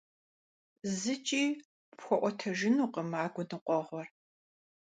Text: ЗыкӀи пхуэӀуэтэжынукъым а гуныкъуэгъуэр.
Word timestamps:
ЗыкӀи 0.99 1.43
пхуэӀуэтэжынукъым 1.97 3.09
а 3.23 3.25
гуныкъуэгъуэр. 3.33 4.07